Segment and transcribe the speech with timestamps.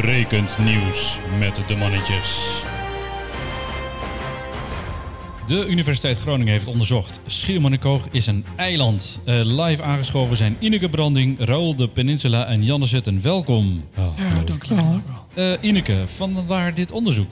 [0.00, 2.62] Berekend nieuws met de mannetjes.
[5.46, 7.20] De Universiteit Groningen heeft onderzocht.
[7.26, 9.20] Schiermonnikoog is een eiland.
[9.24, 13.22] Eh, live aangeschoven zijn Ineke Branding, Raoul de Peninsula en Janne Zutten.
[13.22, 13.84] Welkom.
[13.96, 15.00] Ja, dankjewel.
[15.34, 17.30] Eh Ineke, van waar dit onderzoek?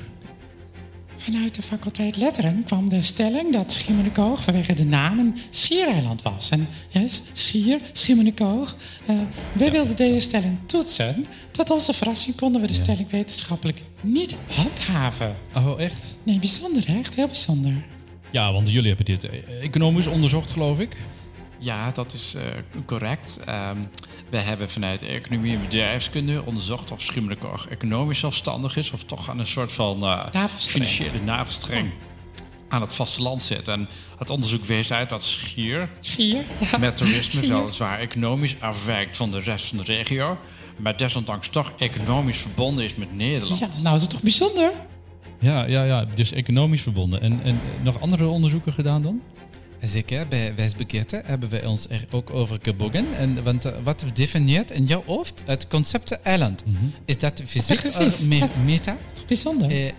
[1.18, 6.50] Vanuit de faculteit Letteren kwam de stelling dat Schiermonnikoog vanwege de naam een schiereiland was.
[6.50, 8.76] En ja, Schier, Schiermonnikoog.
[9.06, 9.16] eh
[9.52, 11.24] we wilden deze stelling toetsen.
[11.50, 15.36] Tot onze verrassing konden we de stelling wetenschappelijk niet handhaven.
[15.54, 16.02] Oh, echt?
[16.22, 16.84] Nee, bijzonder?
[16.98, 17.72] Echt heel bijzonder.
[18.30, 20.96] Ja, want jullie hebben dit eh, economisch onderzocht, geloof ik.
[21.58, 22.42] Ja, dat is eh,
[22.86, 23.40] correct.
[23.46, 23.76] Ehm,
[24.30, 29.38] we hebben vanuit economie en bedrijfskunde onderzocht of Schiermonnikoog economisch zelfstandig is of toch aan
[29.38, 30.88] een soort van eh, Navelstreng.
[30.88, 31.90] financiële navelstreng
[32.68, 33.68] aan het vasteland zit.
[33.68, 36.44] En het onderzoek wees uit dat Schier Schier?
[36.70, 36.78] Ja.
[36.78, 37.56] met toerisme Schier.
[37.56, 40.38] weliswaar economisch afwijkt van de rest van de regio,
[40.76, 43.58] maar desondanks toch economisch verbonden is met Nederland.
[43.58, 44.72] Ja, nou is het toch bijzonder?
[45.40, 47.20] Ja, ja, ja, dus economisch verbonden.
[47.20, 49.20] En, en nog andere onderzoeken gedaan dan?
[49.82, 53.06] Zeker, bij wijsbegeerte hebben we ons er ook over gebogen.
[53.16, 56.64] En, want eh, wat definieert in jouw hoofd het concept eiland?
[57.04, 58.96] Is dat fysiek of Dat- meta?
[59.12, 59.70] Toch bijzonder?
[59.70, 59.92] Eh,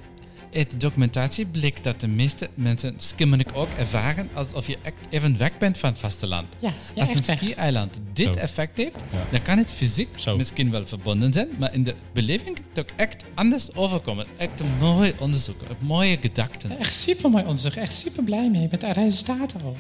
[0.54, 5.58] uit documentatie blijkt dat de meeste mensen Skimmenik ook ervaren alsof je echt even weg
[5.58, 6.48] bent van het vasteland.
[6.60, 8.32] Ja, ja, Als een ski-eiland dit Zo.
[8.34, 9.18] effect heeft, Ja.
[9.32, 10.38] dan kan het fysiek Zo.
[10.38, 14.26] misschien wel verbonden zijn, maar in de beleving kan het ook echt anders overkomen.
[14.38, 16.80] Echt een mooi onderzoek, een mooie gedachten.
[16.80, 17.74] Echt super mooi onderzoek.
[17.74, 19.78] Echt super blij mee met de resultaten ook.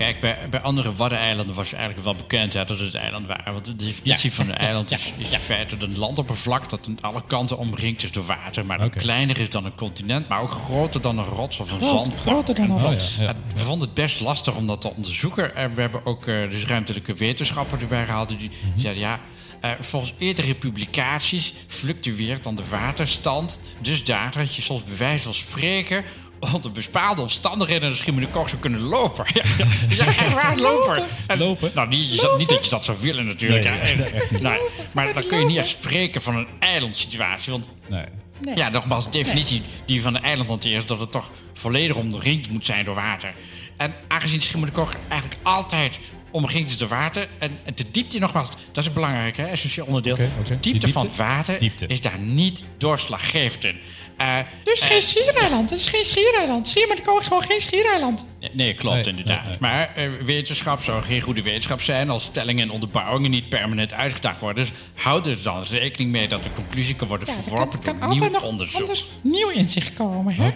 [0.00, 3.52] Kijk, bij, bij andere Waddeneilanden was eigenlijk wel bekend hè, dat het eiland waren.
[3.52, 7.22] Want de definitie van een eiland is, is in feite een landoppervlak dat aan alle
[7.26, 8.66] kanten omringd is door water.
[8.66, 8.98] Maar dat Oké.
[8.98, 12.20] kleiner is dan een continent, maar ook groter dan een rots of een zandbank.
[12.20, 13.16] groter dan een Oh, rots.
[13.16, 13.28] ja, ja.
[13.28, 15.56] En we vonden het best lastig om dat te onderzoeken.
[15.56, 18.28] En we hebben ook eh, dus ruimtelijke wetenschappers erbij gehaald.
[18.28, 19.20] Die, die zeiden ja,
[19.60, 23.60] eh, volgens eerdere publicaties fluctueert dan de waterstand.
[23.80, 26.04] Dus daar dat je soms bij wijze van spreken
[26.40, 29.24] onder bepaalde omstandigheden naar de Schiermonnikoog zou kunnen lopen.
[29.34, 31.04] Ja, ja, ja, echt waar, lopen.
[31.26, 31.70] En- Lopen?
[31.74, 33.64] Nou, niet, je zat- niet dat je dat zou willen natuurlijk.
[33.64, 33.94] Nee, hè.
[33.96, 34.40] nee, echt niet.
[34.40, 34.58] Nee,
[34.94, 37.52] maar dan kun je niet echt spreken van een eilandsituatie.
[37.52, 38.04] Want Nee.
[38.44, 38.56] Nee.
[38.56, 40.78] ja, nogmaals, de definitie die van een eiland hanteert...
[40.78, 43.34] is dat het toch volledig omringd moet zijn door water.
[43.76, 45.98] En aangezien Schiermonnikoog eigenlijk altijd
[46.30, 47.28] omringd is door water...
[47.38, 50.16] en, en de diepte, nogmaals, dat is een belangrijk, hè, essentieel onderdeel...
[50.16, 51.86] De Die diepte, van het water Diepte.
[51.86, 53.76] is daar niet doorslaggevend in.
[54.16, 55.70] Eh, Dus geen schiereiland.
[55.70, 56.68] Het is geen schiereiland.
[56.68, 58.26] Schiermonnikoog is gewoon geen schiereiland.
[58.52, 59.40] Nee, klopt Nee, inderdaad.
[59.42, 59.58] nee, nee.
[59.60, 64.40] Maar eh, wetenschap zou geen goede wetenschap zijn als stellingen en onderbouwingen niet permanent uitgedacht
[64.40, 64.64] worden.
[64.64, 67.98] Dus houd er dan rekening mee dat de conclusie kan worden Ja, er verworpen kan,
[67.98, 68.80] kan door nieuw altijd nog onderzoek.
[68.80, 70.34] anders nieuw inzicht komen.
[70.34, 70.50] Hè?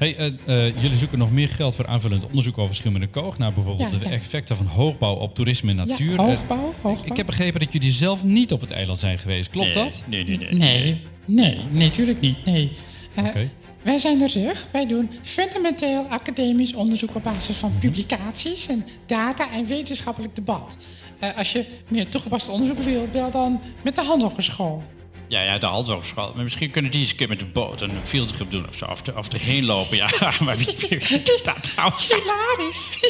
[0.00, 0.26] Hey, eh,
[0.66, 3.38] eh, jullie zoeken nog meer geld voor aanvullend onderzoek over Schiermonnikoog.
[3.38, 4.10] Naar bijvoorbeeld Ja, de ja.
[4.10, 6.10] effecten van hoogbouw op toerisme en natuur.
[6.10, 7.04] Ja, Eh, hoogbouw, hoogbouw.
[7.10, 9.50] ik heb begrepen dat jullie zelf niet op het eiland zijn geweest.
[9.50, 10.02] Klopt Nee, dat?
[10.06, 10.48] Nee, nee, nee.
[10.52, 12.44] Nee, nee, nee, natuurlijk niet.
[12.44, 12.72] Nee.
[13.18, 13.50] Oké.
[13.82, 14.66] Wij zijn er terug.
[14.72, 20.76] Wij doen fundamenteel academisch onderzoek op basis van publicaties en data en wetenschappelijk debat.
[21.18, 24.82] Eh, als je meer toegepast onderzoek wil, bel dan met de handhogeschool.
[25.30, 26.32] Ja, ja, de Handhogeschool.
[26.34, 28.84] Maar misschien kunnen die eens een keer met de boot een fieldtrip doen of zo.
[28.84, 30.08] Of, er- of erheen lopen, ja.
[30.44, 31.92] maar wie, wie doet dat nou?
[32.08, 32.98] Hilarisch.